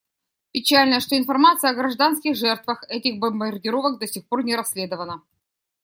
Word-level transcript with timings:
Печально, 0.51 0.99
что 0.99 1.15
информация 1.15 1.69
о 1.69 1.75
гражданских 1.75 2.35
жертвах 2.35 2.83
этих 2.89 3.19
бомбардировок 3.19 3.99
до 3.99 4.07
сих 4.07 4.27
пор 4.27 4.43
не 4.43 4.55
расследована. 4.55 5.21